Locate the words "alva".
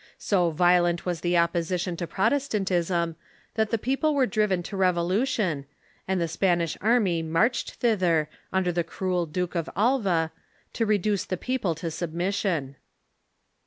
9.75-10.31